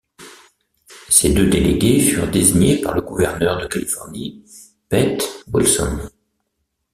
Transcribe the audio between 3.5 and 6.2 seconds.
de Californie Pete Wilson.